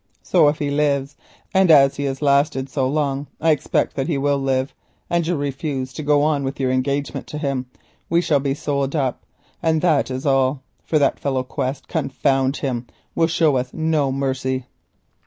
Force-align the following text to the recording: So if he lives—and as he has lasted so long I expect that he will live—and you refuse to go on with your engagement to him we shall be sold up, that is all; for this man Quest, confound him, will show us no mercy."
So 0.23 0.47
if 0.47 0.57
he 0.57 0.71
lives—and 0.71 1.69
as 1.69 1.97
he 1.97 2.05
has 2.05 2.23
lasted 2.23 2.69
so 2.71 2.87
long 2.89 3.27
I 3.39 3.51
expect 3.51 3.95
that 3.95 4.07
he 4.07 4.17
will 4.17 4.39
live—and 4.39 5.27
you 5.27 5.35
refuse 5.35 5.93
to 5.93 6.01
go 6.01 6.23
on 6.23 6.43
with 6.43 6.59
your 6.59 6.71
engagement 6.71 7.27
to 7.27 7.37
him 7.37 7.67
we 8.09 8.19
shall 8.19 8.39
be 8.39 8.55
sold 8.55 8.95
up, 8.95 9.21
that 9.61 10.09
is 10.09 10.25
all; 10.25 10.63
for 10.83 10.97
this 10.97 11.23
man 11.23 11.43
Quest, 11.43 11.87
confound 11.87 12.57
him, 12.57 12.87
will 13.13 13.27
show 13.27 13.57
us 13.57 13.75
no 13.75 14.11
mercy." 14.11 14.65